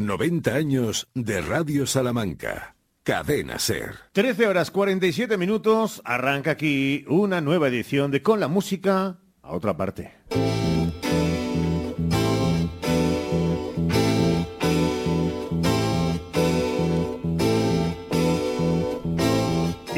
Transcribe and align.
90 0.00 0.54
años 0.54 1.08
de 1.14 1.40
Radio 1.42 1.86
Salamanca. 1.86 2.74
Cadena 3.02 3.58
Ser. 3.58 3.96
13 4.12 4.46
horas 4.46 4.70
47 4.70 5.36
minutos. 5.36 6.00
Arranca 6.04 6.52
aquí 6.52 7.04
una 7.08 7.40
nueva 7.40 7.68
edición 7.68 8.10
de 8.10 8.22
Con 8.22 8.40
la 8.40 8.48
Música 8.48 9.20
a 9.42 9.52
otra 9.52 9.76
parte. 9.76 10.12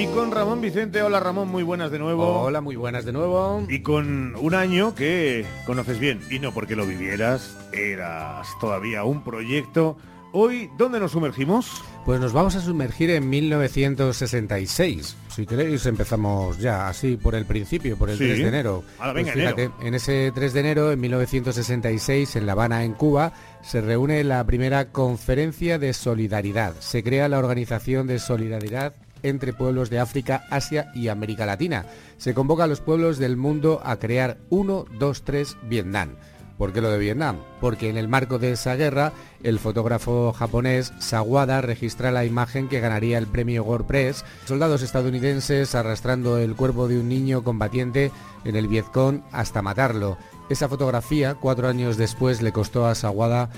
Y 0.03 0.07
con 0.07 0.33
Ramón 0.33 0.61
Vicente, 0.61 1.01
hola 1.01 1.21
Ramón, 1.21 1.47
muy 1.49 1.63
buenas 1.63 1.93
de 1.93 2.01
nuevo. 2.01 2.41
Hola, 2.41 2.61
muy 2.61 2.75
buenas 2.75 3.05
de 3.05 3.13
nuevo. 3.13 3.65
Y 3.69 3.83
con 3.83 4.35
un 4.35 4.53
año 4.53 4.97
que 4.97 5.47
conoces 5.65 6.01
bien, 6.01 6.19
y 6.29 6.41
no 6.41 6.53
porque 6.53 6.75
lo 6.75 6.85
vivieras, 6.87 7.57
eras 7.73 8.49
todavía 8.61 9.05
un 9.05 9.23
proyecto. 9.23 9.97
Hoy, 10.33 10.69
¿dónde 10.77 10.99
nos 10.99 11.13
sumergimos? 11.13 11.71
Pues 12.05 12.19
nos 12.19 12.33
vamos 12.33 12.57
a 12.57 12.61
sumergir 12.61 13.11
en 13.11 13.31
1966. 13.31 15.17
Si 15.29 15.47
queréis 15.47 15.87
empezamos 15.87 16.59
ya, 16.59 16.89
así 16.89 17.17
por 17.17 17.37
el 17.37 17.45
principio, 17.47 17.97
por 17.97 18.11
el 18.11 18.19
Sí. 18.19 18.25
3 18.25 18.39
de 18.39 18.49
enero. 18.49 18.83
Ahora, 18.99 19.13
Pues 19.13 19.27
venga, 19.27 19.33
fíjate, 19.35 19.63
enero. 19.65 19.79
en 19.87 19.95
ese 19.95 20.33
3 20.35 20.53
de 20.53 20.61
enero, 20.61 20.91
en 20.91 21.01
1966, 21.01 22.35
en 22.35 22.47
La 22.47 22.53
Habana, 22.53 22.83
en 22.83 22.95
Cuba, 22.95 23.35
se 23.63 23.81
reúne 23.81 24.25
la 24.25 24.43
primera 24.45 24.91
conferencia 24.91 25.79
de 25.79 25.93
solidaridad. 25.93 26.75
Se 26.81 27.05
crea 27.05 27.29
la 27.29 27.39
Organización 27.39 28.09
de 28.09 28.19
Solidaridad 28.19 28.95
entre 29.23 29.53
pueblos 29.53 29.91
de 29.91 29.99
África, 29.99 30.47
Asia 30.51 30.91
y 30.95 31.09
América 31.09 31.47
Latina. 31.47 31.87
Se 32.17 32.35
convoca 32.35 32.65
a 32.65 32.69
los 32.69 32.81
pueblos 32.81 33.19
del 33.19 33.37
mundo 33.37 33.81
a 33.85 33.97
crear 33.97 34.39
1, 34.51 34.87
2, 34.99 35.23
3 35.23 35.57
Vietnam. 35.65 36.17
¿Por 36.59 36.73
qué 36.73 36.81
lo 36.81 36.91
de 36.91 36.99
Vietnam? 36.99 37.39
Porque 37.61 37.89
en 37.89 37.97
el 37.97 38.07
marco 38.07 38.39
de 38.39 38.53
esa 38.53 38.77
guerra, 38.77 39.13
el 39.43 39.59
fotógrafo 39.59 40.33
japonés 40.33 40.93
Sawada 41.01 41.61
registra 41.61 42.13
la 42.13 42.25
imagen 42.25 42.69
que 42.69 42.79
ganaría 42.79 43.19
el 43.19 43.27
premio 43.27 43.65
WordPress, 43.65 44.25
soldados 44.45 44.83
estadounidenses 44.83 45.75
arrastrando 45.75 46.39
el 46.39 46.55
cuerpo 46.55 46.87
de 46.87 47.01
un 47.01 47.09
niño 47.09 47.43
combatiente 47.43 48.13
en 48.45 48.55
el 48.55 48.69
Vietcong 48.69 49.23
hasta 49.33 49.63
matarlo. 49.63 50.19
Esa 50.51 50.69
fotografía, 50.69 51.35
cuatro 51.35 51.69
años 51.69 51.97
después, 51.97 52.43
le 52.43 52.53
costó 52.53 52.87
a 52.87 52.95
Sawada 52.95 53.51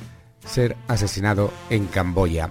ser 0.46 0.76
asesinado 0.88 1.50
en 1.70 1.86
Camboya. 1.86 2.50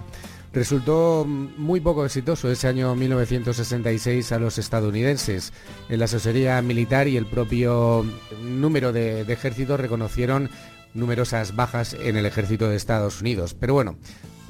Resultó 0.54 1.24
muy 1.26 1.80
poco 1.80 2.04
exitoso 2.04 2.48
ese 2.48 2.68
año 2.68 2.94
1966 2.94 4.30
a 4.30 4.38
los 4.38 4.56
estadounidenses. 4.56 5.52
En 5.88 5.98
la 5.98 6.04
asesoría 6.04 6.62
militar 6.62 7.08
y 7.08 7.16
el 7.16 7.26
propio 7.26 8.06
número 8.40 8.92
de, 8.92 9.24
de 9.24 9.32
ejércitos 9.32 9.80
reconocieron 9.80 10.48
numerosas 10.94 11.56
bajas 11.56 11.94
en 11.94 12.16
el 12.16 12.24
ejército 12.24 12.68
de 12.68 12.76
Estados 12.76 13.20
Unidos. 13.20 13.52
Pero 13.58 13.74
bueno, 13.74 13.96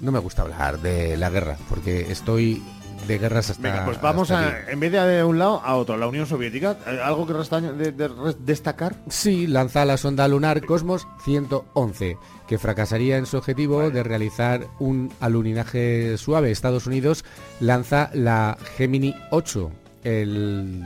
no 0.02 0.12
me 0.12 0.18
gusta 0.18 0.42
hablar 0.42 0.78
de 0.80 1.16
la 1.16 1.30
guerra, 1.30 1.56
porque 1.70 2.12
estoy 2.12 2.62
de 3.06 3.18
guerras 3.18 3.50
hasta... 3.50 3.62
Venga, 3.62 3.84
pues 3.84 4.00
vamos 4.00 4.30
hasta 4.30 4.48
a, 4.66 4.70
en 4.70 4.80
vez 4.80 4.92
de 4.92 5.00
de 5.00 5.24
un 5.24 5.38
lado, 5.38 5.60
a 5.64 5.76
otro, 5.76 5.96
la 5.96 6.06
Unión 6.06 6.26
Soviética. 6.26 6.76
Eh, 6.86 6.98
¿Algo 7.02 7.26
que 7.26 7.32
resta 7.32 7.60
de- 7.60 7.92
de- 7.92 8.08
de- 8.08 8.36
destacar? 8.40 8.94
Sí, 9.08 9.46
lanza 9.46 9.84
la 9.84 9.96
sonda 9.96 10.26
lunar 10.28 10.64
Cosmos 10.64 11.06
111, 11.24 12.16
que 12.48 12.58
fracasaría 12.58 13.16
en 13.16 13.26
su 13.26 13.36
objetivo 13.36 13.90
de 13.90 14.02
realizar 14.02 14.66
un 14.78 15.12
aluninaje 15.20 16.16
suave. 16.18 16.50
Estados 16.50 16.86
Unidos 16.86 17.24
lanza 17.60 18.10
la 18.14 18.56
Gemini 18.76 19.14
8, 19.30 19.70
el 20.04 20.82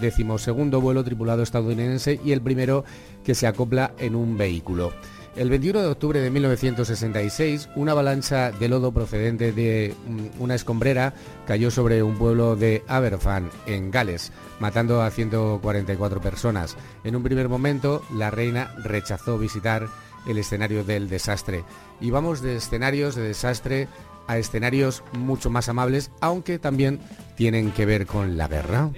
decimosegundo 0.00 0.80
vuelo 0.80 1.04
tripulado 1.04 1.42
estadounidense 1.42 2.20
y 2.24 2.32
el 2.32 2.40
primero 2.40 2.84
que 3.24 3.34
se 3.34 3.46
acopla 3.46 3.92
en 3.98 4.14
un 4.14 4.38
vehículo. 4.38 4.92
El 5.36 5.48
21 5.48 5.80
de 5.80 5.86
octubre 5.86 6.20
de 6.20 6.28
1966, 6.28 7.68
una 7.76 7.92
avalancha 7.92 8.50
de 8.50 8.68
lodo 8.68 8.92
procedente 8.92 9.52
de 9.52 9.94
mm, 10.06 10.42
una 10.42 10.56
escombrera 10.56 11.14
cayó 11.46 11.70
sobre 11.70 12.02
un 12.02 12.18
pueblo 12.18 12.56
de 12.56 12.82
Aberfan, 12.88 13.48
en 13.66 13.92
Gales, 13.92 14.32
matando 14.58 15.02
a 15.02 15.10
144 15.10 16.20
personas. 16.20 16.76
En 17.04 17.14
un 17.14 17.22
primer 17.22 17.48
momento, 17.48 18.02
la 18.12 18.30
reina 18.30 18.74
rechazó 18.82 19.38
visitar 19.38 19.86
el 20.26 20.36
escenario 20.36 20.82
del 20.82 21.08
desastre. 21.08 21.64
Y 22.00 22.10
vamos 22.10 22.42
de 22.42 22.56
escenarios 22.56 23.14
de 23.14 23.22
desastre 23.22 23.88
a 24.26 24.36
escenarios 24.36 25.04
mucho 25.12 25.48
más 25.48 25.68
amables, 25.68 26.10
aunque 26.20 26.58
también 26.58 27.00
tienen 27.36 27.70
que 27.70 27.86
ver 27.86 28.06
con 28.06 28.36
la 28.36 28.48
guerra. 28.48 28.90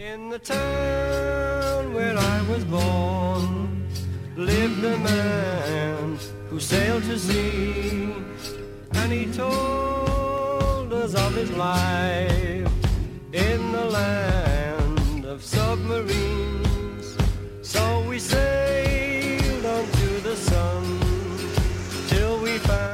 Who 6.52 6.60
sailed 6.60 7.02
to 7.04 7.18
sea 7.18 8.12
and 8.92 9.10
he 9.10 9.24
told 9.32 10.92
us 10.92 11.14
of 11.14 11.34
his 11.34 11.50
life 11.52 12.70
in 13.32 13.72
the 13.72 13.86
land 13.86 15.24
of 15.24 15.42
submarines. 15.42 17.16
So 17.62 18.04
we 18.06 18.18
sailed 18.18 19.64
on 19.64 19.84
to 20.00 20.08
the 20.28 20.36
sun 20.36 20.82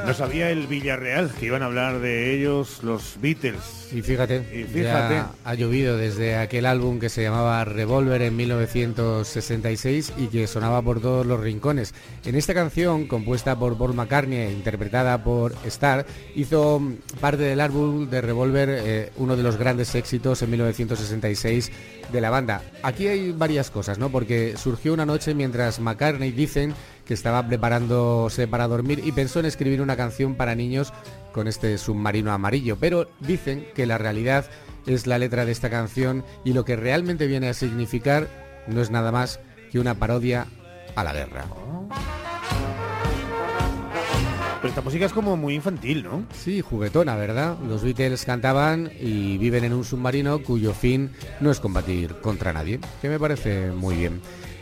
No 0.05 0.13
sabía 0.13 0.49
el 0.49 0.65
Villarreal 0.67 1.29
que 1.31 1.47
iban 1.47 1.61
a 1.61 1.65
hablar 1.65 1.99
de 1.99 2.33
ellos 2.33 2.81
los 2.81 3.17
Beatles. 3.21 3.78
Y 3.91 4.01
fíjate, 4.03 4.43
Y 4.53 4.63
fíjate. 4.65 5.15
ya 5.15 5.31
ha 5.43 5.53
llovido 5.55 5.97
desde 5.97 6.37
aquel 6.37 6.65
álbum 6.67 6.99
que 6.99 7.09
se 7.09 7.23
llamaba 7.23 7.65
Revolver 7.65 8.21
en 8.21 8.35
1966 8.35 10.13
y 10.17 10.27
que 10.27 10.45
sonaba 10.47 10.81
por 10.81 11.01
todos 11.01 11.25
los 11.25 11.39
rincones. 11.39 11.93
En 12.25 12.35
esta 12.35 12.53
canción, 12.53 13.07
compuesta 13.07 13.57
por 13.57 13.77
Paul 13.77 13.95
McCartney 13.95 14.39
e 14.39 14.51
interpretada 14.51 15.23
por 15.23 15.55
Star, 15.65 16.05
hizo 16.35 16.81
parte 17.19 17.43
del 17.43 17.59
álbum 17.61 18.09
de 18.09 18.21
Revolver, 18.21 18.69
eh, 18.69 19.11
uno 19.17 19.35
de 19.35 19.43
los 19.43 19.57
grandes 19.57 19.95
éxitos 19.95 20.41
en 20.43 20.51
1966 20.51 21.71
de 22.11 22.21
la 22.21 22.29
banda. 22.29 22.61
Aquí 22.83 23.07
hay 23.07 23.31
varias 23.31 23.71
cosas, 23.71 23.97
¿no? 23.97 24.09
Porque 24.09 24.55
surgió 24.57 24.93
una 24.93 25.05
noche 25.05 25.33
mientras 25.33 25.79
McCartney 25.79 26.31
dicen 26.31 26.73
que 27.05 27.13
estaba 27.15 27.47
preparándose 27.47 28.47
para 28.47 28.67
dormir 28.67 29.01
y 29.03 29.11
pensó 29.11 29.39
en 29.39 29.47
escribir 29.47 29.81
una 29.81 29.97
canción 29.97 30.35
para 30.35 30.53
niños 30.53 30.93
con 31.33 31.47
este 31.47 31.77
submarino 31.77 32.31
amarillo, 32.31 32.77
pero 32.79 33.09
dicen 33.19 33.67
que 33.75 33.85
la 33.85 33.97
realidad 33.97 34.49
es 34.85 35.07
la 35.07 35.17
letra 35.17 35.45
de 35.45 35.51
esta 35.51 35.69
canción 35.69 36.23
y 36.43 36.53
lo 36.53 36.65
que 36.65 36.75
realmente 36.75 37.27
viene 37.27 37.49
a 37.49 37.53
significar 37.53 38.27
no 38.67 38.81
es 38.81 38.91
nada 38.91 39.11
más 39.11 39.39
que 39.71 39.79
una 39.79 39.95
parodia 39.95 40.47
a 40.95 41.03
la 41.03 41.13
guerra. 41.13 41.45
Pero 44.61 44.69
esta 44.69 44.81
música 44.81 45.05
es 45.05 45.13
como 45.13 45.37
muy 45.37 45.55
infantil, 45.55 46.03
¿no? 46.03 46.25
Sí, 46.33 46.59
juguetona, 46.59 47.15
¿verdad? 47.15 47.57
Los 47.65 47.81
Beatles 47.81 48.25
cantaban 48.25 48.91
y 48.99 49.37
viven 49.37 49.63
en 49.63 49.71
un 49.71 49.85
submarino 49.85 50.43
cuyo 50.43 50.73
fin 50.73 51.11
no 51.39 51.49
es 51.49 51.61
combatir 51.61 52.15
contra 52.15 52.51
nadie, 52.51 52.81
que 53.01 53.07
me 53.07 53.19
parece 53.19 53.71
muy 53.71 53.95
bien. 53.95 54.19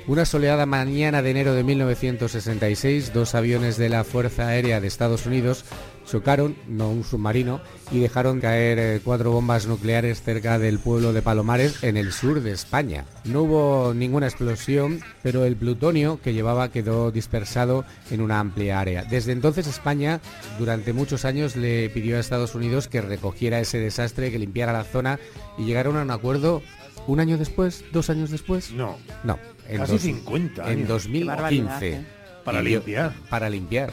Una 0.08 0.24
soleada 0.24 0.66
mañana 0.66 1.22
de 1.22 1.32
enero 1.32 1.54
de 1.54 1.66
1966, 1.66 3.12
dos 3.14 3.36
aviones 3.36 3.76
de 3.76 3.90
la 3.90 4.06
Fuerza 4.06 4.48
Aérea 4.48 4.80
de 4.80 4.88
Estados 4.88 5.26
Unidos 5.26 5.66
chocaron, 6.06 6.56
no 6.66 6.90
un 6.90 7.04
submarino, 7.04 7.60
y 7.92 8.00
dejaron 8.00 8.40
caer 8.40 8.80
eh, 8.80 9.02
cuatro 9.04 9.32
bombas 9.32 9.68
nucleares 9.68 10.22
cerca 10.22 10.60
del 10.60 10.80
pueblo 10.80 11.12
de 11.12 11.22
Palomares, 11.22 11.84
en 11.84 11.98
el 11.98 12.14
sur 12.14 12.40
de 12.40 12.52
España. 12.52 13.04
No 13.26 13.42
hubo 13.42 13.94
ninguna 13.94 14.28
explosión, 14.28 15.02
pero 15.24 15.44
el 15.44 15.58
plutonio 15.58 16.22
que 16.22 16.34
llevaba 16.34 16.72
quedó 16.72 17.12
dispersado 17.12 17.84
en 18.10 18.22
una 18.22 18.40
amplia 18.40 18.80
área. 18.80 19.04
Desde 19.04 19.34
entonces 19.34 19.68
España, 19.68 20.22
durante 20.58 20.94
muchos 20.94 21.26
años, 21.26 21.58
le 21.58 21.90
pidió 21.90 22.16
a 22.16 22.22
Estados 22.22 22.56
Unidos 22.56 22.88
que 22.88 23.02
recogiera 23.02 23.60
ese 23.60 23.80
desastre, 23.80 24.32
que 24.32 24.40
limpiara 24.40 24.72
la 24.72 24.86
zona, 24.86 25.20
y 25.58 25.66
llegaron 25.66 25.98
a 25.98 26.04
un 26.04 26.12
acuerdo 26.12 26.62
un 27.08 27.20
año 27.20 27.38
después, 27.38 27.84
dos 27.92 28.10
años 28.10 28.32
después. 28.32 28.72
No. 28.72 28.98
No, 29.24 29.38
en, 29.70 29.78
Casi 29.78 30.00
50 30.00 30.64
en 30.64 30.70
años. 30.70 30.88
2015. 30.88 31.20
Qué 31.20 31.26
barbaridad, 31.26 32.02
Para 32.44 32.58
yo- 32.60 32.64
limpiar. 32.70 33.14
Para 33.30 33.50
limpiar, 33.50 33.90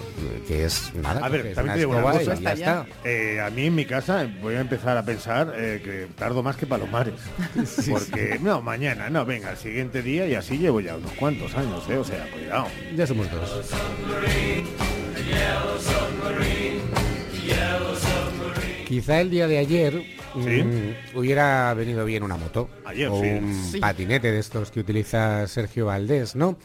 que 0.46 0.64
es 0.64 0.92
nada. 0.94 1.24
A 1.26 1.28
ver, 1.28 1.54
también 1.54 1.74
te 1.74 1.78
digo 1.80 1.92
una 1.92 2.02
cosa. 2.02 2.34
y 2.38 2.42
ya 2.42 2.52
está. 2.52 2.86
Eh, 3.04 3.40
a 3.40 3.50
mí 3.50 3.66
en 3.66 3.74
mi 3.74 3.84
casa 3.84 4.28
voy 4.40 4.54
a 4.54 4.60
empezar 4.60 4.96
a 4.96 5.04
pensar 5.04 5.52
eh, 5.56 5.80
que 5.84 6.06
tardo 6.16 6.42
más 6.42 6.54
que 6.56 6.66
Palomares. 6.66 7.14
Porque, 7.90 8.38
no, 8.40 8.62
mañana, 8.62 9.10
no, 9.10 9.24
venga, 9.24 9.50
el 9.50 9.56
siguiente 9.56 10.02
día 10.02 10.26
y 10.28 10.34
así 10.36 10.56
llevo 10.58 10.80
ya 10.80 10.94
unos 10.96 11.10
cuantos 11.12 11.54
años, 11.56 11.82
¿eh? 11.90 11.96
O 11.98 12.04
sea, 12.04 12.28
cuidado. 12.32 12.66
Ya 12.94 13.06
somos 13.06 13.28
dos. 13.32 13.70
Quizá 18.86 19.20
el 19.20 19.30
día 19.30 19.48
de 19.48 19.58
ayer 19.58 20.02
Sí. 20.42 20.62
mm, 20.62 21.16
hubiera 21.18 21.72
venido 21.74 22.04
bien 22.04 22.22
una 22.22 22.36
moto 22.36 22.68
Ayer, 22.84 23.08
o 23.08 23.20
sí. 23.20 23.28
un 23.28 23.54
Sí. 23.72 23.78
patinete 23.80 24.32
de 24.32 24.38
estos 24.38 24.70
que 24.70 24.80
utiliza 24.80 25.46
Sergio 25.46 25.86
Valdés, 25.86 26.34
¿no? 26.36 26.58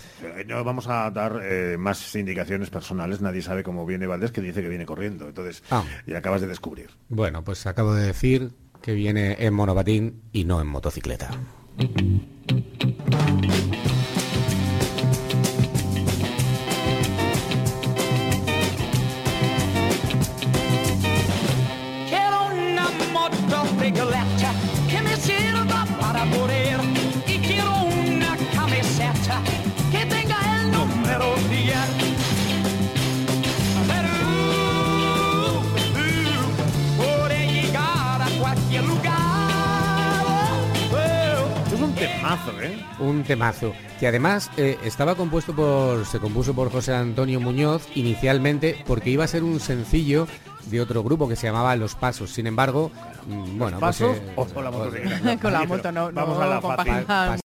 No 0.48 0.64
vamos 0.64 0.88
a 0.88 1.10
dar 1.12 1.40
eh, 1.44 1.76
más 1.78 2.16
indicaciones 2.16 2.70
personales, 2.70 3.22
nadie 3.22 3.42
sabe 3.42 3.64
cómo 3.64 3.86
viene 3.86 4.08
Valdés, 4.08 4.32
que 4.32 4.42
dice 4.42 4.62
que 4.62 4.70
viene 4.70 4.86
corriendo. 4.86 5.28
Entonces, 5.28 5.64
Ah. 5.70 5.84
y 6.08 6.14
acabas 6.16 6.42
de 6.42 6.48
descubrir. 6.48 6.90
Bueno, 7.10 7.44
pues 7.44 7.66
acabo 7.68 7.94
de 7.94 8.08
decir 8.08 8.52
que 8.82 8.94
viene 8.94 9.36
en 9.40 9.54
monopatín 9.54 10.22
y 10.32 10.46
no 10.46 10.62
en 10.62 10.68
motocicleta. 10.68 11.30
Temazo, 42.30 42.62
¿eh? 42.62 42.86
Un 43.00 43.24
temazo 43.24 43.74
que 44.00 44.08
además 44.08 44.50
eh, 44.58 44.78
estaba 44.84 45.16
compuesto 45.16 45.54
por, 45.54 46.06
se 46.06 46.20
compuso 46.20 46.54
por 46.54 46.72
José 46.72 46.94
Antonio 46.94 47.40
Muñoz 47.40 47.88
inicialmente 47.96 48.84
porque 48.86 49.10
iba 49.10 49.24
a 49.24 49.28
ser 49.28 49.44
un 49.44 49.60
sencillo 49.60 50.28
de 50.66 50.82
otro 50.82 51.04
grupo 51.04 51.28
que 51.28 51.36
se 51.36 51.48
llamaba 51.48 51.76
Los 51.76 51.96
Pasos. 51.96 52.32
Sin 52.32 52.48
embargo, 52.48 52.92
mm, 53.28 53.58
bueno, 53.58 53.80
pues, 53.80 53.98
¿Pasos 53.98 54.18
eh, 54.18 54.34
o 54.36 54.46
con 54.54 54.64
la? 54.64 54.72
Con 54.72 55.68
moto 55.68 55.92
no, 55.92 56.12
Vamos 56.12 56.38
no 56.38 56.44
a 56.44 56.48
la 56.48 56.62
fácil. 56.62 56.78
compagina 56.78 57.30